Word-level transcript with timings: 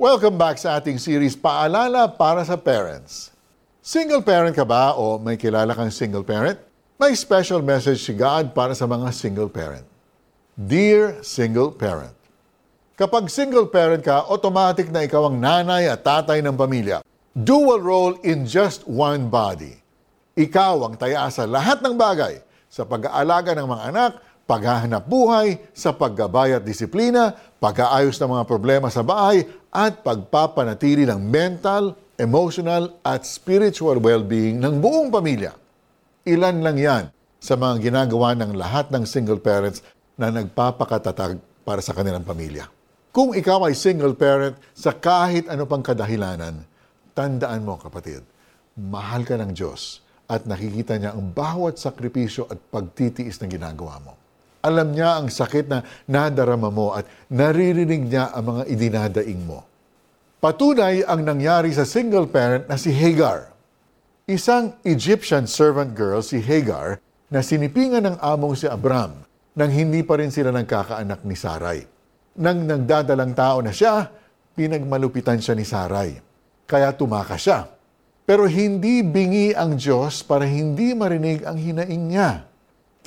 Welcome 0.00 0.40
back 0.40 0.56
sa 0.56 0.80
ating 0.80 0.96
series 0.96 1.36
Paalala 1.36 2.08
para 2.08 2.40
sa 2.40 2.56
Parents. 2.56 3.36
Single 3.84 4.24
parent 4.24 4.56
ka 4.56 4.64
ba 4.64 4.96
o 4.96 5.20
may 5.20 5.36
kilala 5.36 5.76
kang 5.76 5.92
single 5.92 6.24
parent? 6.24 6.56
May 6.96 7.12
special 7.12 7.60
message 7.60 8.00
si 8.00 8.16
God 8.16 8.56
para 8.56 8.72
sa 8.72 8.88
mga 8.88 9.12
single 9.12 9.52
parent. 9.52 9.84
Dear 10.56 11.20
single 11.20 11.68
parent, 11.76 12.16
Kapag 12.96 13.28
single 13.28 13.68
parent 13.68 14.00
ka, 14.00 14.24
automatic 14.24 14.88
na 14.88 15.04
ikaw 15.04 15.28
ang 15.28 15.36
nanay 15.36 15.92
at 15.92 16.00
tatay 16.00 16.40
ng 16.40 16.56
pamilya. 16.56 17.04
Dual 17.36 17.84
role 17.84 18.16
in 18.24 18.48
just 18.48 18.88
one 18.88 19.28
body. 19.28 19.84
Ikaw 20.32 20.80
ang 20.80 20.96
taya 20.96 21.28
sa 21.28 21.44
lahat 21.44 21.84
ng 21.84 22.00
bagay, 22.00 22.40
sa 22.72 22.88
pag-aalaga 22.88 23.52
ng 23.52 23.68
mga 23.68 23.84
anak, 23.92 24.12
paghahanap 24.50 25.06
buhay, 25.06 25.62
sa 25.70 25.94
paggabay 25.94 26.58
at 26.58 26.66
disiplina, 26.66 27.38
pag-aayos 27.62 28.18
ng 28.18 28.34
mga 28.34 28.44
problema 28.50 28.90
sa 28.90 29.06
bahay, 29.06 29.46
at 29.70 30.02
pagpapanatili 30.02 31.06
ng 31.06 31.22
mental, 31.22 31.94
emotional, 32.18 32.98
at 33.06 33.22
spiritual 33.22 34.02
well-being 34.02 34.58
ng 34.58 34.82
buong 34.82 35.14
pamilya. 35.14 35.54
Ilan 36.26 36.66
lang 36.66 36.82
yan 36.82 37.04
sa 37.38 37.54
mga 37.54 37.78
ginagawa 37.78 38.34
ng 38.34 38.58
lahat 38.58 38.90
ng 38.90 39.06
single 39.06 39.38
parents 39.38 39.86
na 40.18 40.34
nagpapakatatag 40.34 41.38
para 41.62 41.78
sa 41.78 41.94
kanilang 41.94 42.26
pamilya. 42.26 42.66
Kung 43.14 43.30
ikaw 43.38 43.70
ay 43.70 43.78
single 43.78 44.18
parent 44.18 44.58
sa 44.74 44.90
kahit 44.90 45.46
ano 45.46 45.62
pang 45.62 45.82
kadahilanan, 45.82 46.66
tandaan 47.14 47.62
mo 47.62 47.78
kapatid, 47.78 48.26
mahal 48.74 49.22
ka 49.22 49.38
ng 49.38 49.54
Diyos 49.54 50.02
at 50.26 50.42
nakikita 50.46 50.98
niya 50.98 51.14
ang 51.14 51.30
bawat 51.30 51.78
sakripisyo 51.78 52.50
at 52.50 52.58
pagtitiis 52.70 53.38
na 53.42 53.46
ginagawa 53.46 53.98
mo. 54.02 54.14
Alam 54.60 54.92
niya 54.92 55.16
ang 55.16 55.32
sakit 55.32 55.72
na 55.72 55.80
nadarama 56.04 56.68
mo 56.68 56.92
at 56.92 57.08
naririnig 57.32 58.12
niya 58.12 58.28
ang 58.36 58.44
mga 58.52 58.62
idinadaing 58.68 59.40
mo. 59.48 59.64
Patunay 60.40 61.00
ang 61.04 61.24
nangyari 61.24 61.72
sa 61.72 61.88
single 61.88 62.28
parent 62.28 62.68
na 62.68 62.76
si 62.76 62.92
Hagar. 62.92 63.52
Isang 64.28 64.76
Egyptian 64.84 65.48
servant 65.48 65.96
girl 65.96 66.20
si 66.20 66.40
Hagar 66.44 67.00
na 67.32 67.40
sinipingan 67.40 68.04
ng 68.04 68.16
among 68.20 68.52
si 68.52 68.68
Abram 68.68 69.16
nang 69.56 69.70
hindi 69.72 70.04
pa 70.04 70.20
rin 70.20 70.28
sila 70.28 70.52
nagkakaanak 70.52 71.24
ni 71.24 71.36
Sarai. 71.36 71.80
Nang 72.36 72.64
nagdadalang 72.64 73.32
tao 73.32 73.64
na 73.64 73.72
siya, 73.72 74.12
pinagmalupitan 74.52 75.40
siya 75.40 75.54
ni 75.56 75.64
Sarai. 75.64 76.20
Kaya 76.68 76.92
tumakas 76.92 77.40
siya. 77.48 77.64
Pero 78.28 78.44
hindi 78.44 79.02
bingi 79.02 79.56
ang 79.56 79.74
Diyos 79.74 80.20
para 80.22 80.44
hindi 80.44 80.92
marinig 80.92 81.48
ang 81.48 81.56
hinaing 81.56 82.04
niya. 82.12 82.49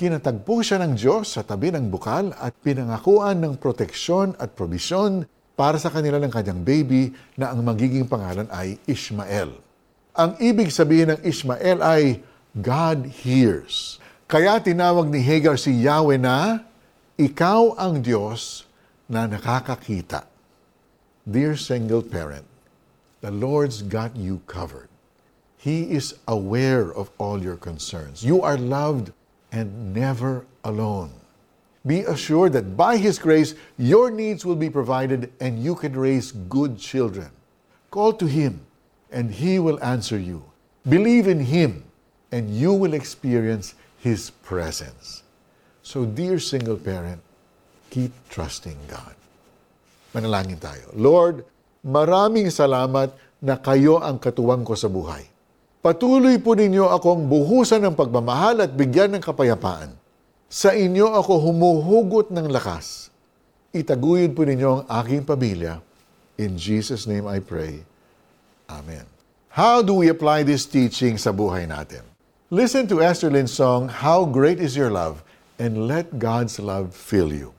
Kinatagpo 0.03 0.59
siya 0.59 0.83
ng 0.83 0.99
Diyos 0.99 1.31
sa 1.31 1.47
tabi 1.47 1.71
ng 1.71 1.87
bukal 1.87 2.35
at 2.35 2.51
pinangakuan 2.59 3.39
ng 3.39 3.55
proteksyon 3.55 4.35
at 4.35 4.51
probisyon 4.51 5.23
para 5.55 5.79
sa 5.79 5.87
kanila 5.87 6.19
ng 6.19 6.27
kanyang 6.27 6.59
baby 6.59 7.15
na 7.39 7.55
ang 7.55 7.63
magiging 7.63 8.03
pangalan 8.03 8.43
ay 8.51 8.75
Ishmael. 8.83 9.55
Ang 10.11 10.35
ibig 10.43 10.75
sabihin 10.75 11.15
ng 11.15 11.23
Ishmael 11.23 11.79
ay 11.79 12.19
God 12.51 13.15
hears. 13.23 14.03
Kaya 14.27 14.59
tinawag 14.59 15.07
ni 15.07 15.23
Hagar 15.23 15.55
si 15.55 15.71
Yahweh 15.71 16.19
na, 16.19 16.67
Ikaw 17.15 17.79
ang 17.79 18.03
Diyos 18.03 18.67
na 19.07 19.23
nakakakita. 19.23 20.27
Dear 21.23 21.55
single 21.55 22.03
parent, 22.03 22.43
the 23.23 23.31
Lord's 23.31 23.79
got 23.79 24.19
you 24.19 24.43
covered. 24.51 24.91
He 25.55 25.95
is 25.95 26.19
aware 26.27 26.91
of 26.91 27.07
all 27.15 27.39
your 27.39 27.55
concerns. 27.55 28.27
You 28.27 28.43
are 28.43 28.59
loved 28.59 29.15
and 29.53 29.93
never 29.93 30.49
alone. 30.65 31.13
Be 31.85 32.01
assured 32.09 32.57
that 32.57 32.75
by 32.75 32.97
His 32.97 33.21
grace, 33.21 33.53
your 33.77 34.09
needs 34.09 34.43
will 34.43 34.57
be 34.57 34.71
provided 34.73 35.31
and 35.39 35.61
you 35.61 35.75
can 35.75 35.93
raise 35.93 36.33
good 36.49 36.79
children. 36.81 37.29
Call 37.93 38.17
to 38.17 38.25
Him 38.25 38.65
and 39.13 39.29
He 39.29 39.59
will 39.61 39.77
answer 39.85 40.17
you. 40.17 40.41
Believe 40.89 41.29
in 41.29 41.39
Him 41.39 41.85
and 42.33 42.49
you 42.49 42.73
will 42.73 42.97
experience 42.97 43.75
His 44.01 44.33
presence. 44.41 45.21
So, 45.83 46.07
dear 46.07 46.39
single 46.39 46.79
parent, 46.79 47.21
keep 47.91 48.15
trusting 48.31 48.79
God. 48.87 49.13
Manalangin 50.15 50.57
tayo. 50.57 50.87
Lord, 50.95 51.43
maraming 51.83 52.47
salamat 52.47 53.11
na 53.43 53.59
kayo 53.59 53.99
ang 53.99 54.17
katuwang 54.23 54.63
ko 54.63 54.73
sa 54.79 54.87
buhay. 54.87 55.32
Patuloy 55.83 56.39
po 56.39 56.55
ninyo 56.55 56.87
akong 56.95 57.27
buhusan 57.27 57.83
ng 57.83 57.91
pagmamahal 57.91 58.63
at 58.63 58.71
bigyan 58.71 59.11
ng 59.11 59.19
kapayapaan. 59.19 59.91
Sa 60.47 60.71
inyo 60.71 61.11
ako 61.11 61.43
humuhugot 61.43 62.31
ng 62.31 62.47
lakas. 62.47 63.11
Itaguyod 63.75 64.31
po 64.31 64.47
ninyo 64.47 64.79
ang 64.79 64.83
aking 65.03 65.27
pamilya. 65.27 65.83
In 66.39 66.55
Jesus' 66.55 67.03
name 67.03 67.27
I 67.27 67.43
pray. 67.43 67.83
Amen. 68.71 69.03
How 69.51 69.83
do 69.83 69.99
we 69.99 70.07
apply 70.07 70.47
this 70.47 70.63
teaching 70.63 71.19
sa 71.19 71.35
buhay 71.35 71.67
natin? 71.67 72.07
Listen 72.47 72.87
to 72.87 73.03
Esther 73.03 73.27
Lynn's 73.27 73.51
song, 73.51 73.91
How 73.91 74.23
Great 74.23 74.63
Is 74.63 74.79
Your 74.79 74.87
Love, 74.87 75.19
and 75.59 75.91
let 75.91 76.15
God's 76.15 76.63
love 76.63 76.95
fill 76.95 77.35
you. 77.35 77.51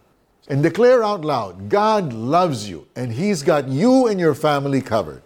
And 0.49 0.65
declare 0.65 1.05
out 1.05 1.29
loud, 1.29 1.69
God 1.69 2.17
loves 2.17 2.73
you, 2.73 2.89
and 2.97 3.13
He's 3.13 3.45
got 3.45 3.69
you 3.69 4.09
and 4.09 4.17
your 4.17 4.33
family 4.33 4.81
covered. 4.81 5.21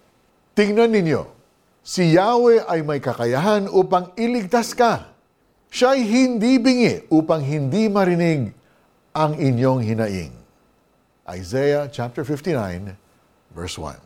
Tingnan 0.58 0.90
ninyo, 0.98 1.37
Si 1.88 2.12
Yahweh 2.12 2.68
ay 2.68 2.84
may 2.84 3.00
kakayahan 3.00 3.64
upang 3.72 4.12
iligtas 4.20 4.76
ka. 4.76 5.08
Siya 5.72 5.96
ay 5.96 6.04
hindi 6.04 6.60
bingi 6.60 7.08
upang 7.08 7.40
hindi 7.40 7.88
marinig 7.88 8.52
ang 9.16 9.32
inyong 9.32 9.80
hinaing. 9.80 10.36
Isaiah 11.24 11.88
chapter 11.88 12.28
59, 12.28 12.92
verse 13.56 13.80
1. 13.80 13.96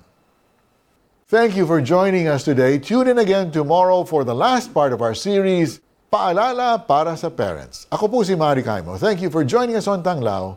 Thank 1.27 1.59
you 1.59 1.67
for 1.67 1.83
joining 1.83 2.31
us 2.31 2.47
today. 2.47 2.79
Tune 2.79 3.11
in 3.11 3.19
again 3.19 3.51
tomorrow 3.51 4.07
for 4.07 4.23
the 4.23 4.35
last 4.35 4.71
part 4.71 4.95
of 4.95 5.03
our 5.03 5.19
series, 5.19 5.83
Paalala 6.07 6.79
para 6.87 7.19
sa 7.19 7.35
Parents. 7.35 7.91
Ako 7.91 8.07
po 8.07 8.23
si 8.23 8.39
Mari 8.39 8.63
Kaimo. 8.63 8.95
Thank 8.95 9.27
you 9.27 9.31
for 9.33 9.43
joining 9.43 9.75
us 9.75 9.91
on 9.91 10.07
Tanglao. 10.07 10.55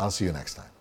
I'll 0.00 0.08
see 0.08 0.24
you 0.24 0.32
next 0.32 0.56
time. 0.56 0.71